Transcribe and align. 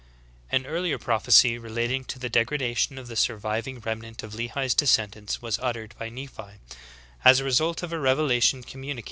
"^ 0.01 0.03
38. 0.51 0.57
An 0.57 0.65
earlier 0.65 0.97
prophecy 0.97 1.57
relating 1.59 2.03
to 2.05 2.17
the 2.17 2.27
degradation 2.27 2.97
of 2.97 3.07
the 3.07 3.15
surviving 3.15 3.79
remnant 3.81 4.23
of 4.23 4.33
Lehi's 4.33 4.73
descendants, 4.73 5.43
was 5.43 5.59
uttered 5.61 5.93
by 5.99 6.09
Nephi, 6.09 6.53
as 7.23 7.39
a 7.39 7.43
result 7.43 7.83
of 7.83 7.93
a 7.93 7.99
revelation 7.99 8.63
communicat." 8.63 8.99